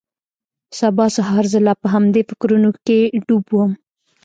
سبا 0.79 1.05
سهار 1.17 1.45
زه 1.53 1.59
لا 1.67 1.73
په 1.81 1.87
همدې 1.93 2.21
فکرونو 2.29 2.69
کښې 2.85 2.99
ډوب 3.25 3.45
وم. 3.51 3.71